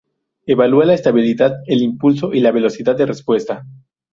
[0.47, 3.67] Evalúa la estabilidad, el impulso y la velocidad de respuesta.